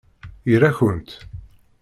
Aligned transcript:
Ira-kent! 0.53 1.09